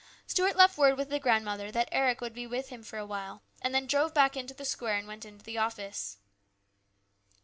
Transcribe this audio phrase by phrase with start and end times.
[0.25, 3.43] Stuart left word with the grandmother that Eric would be with him for a while,
[3.61, 6.17] and then drove back into the square and went into the office.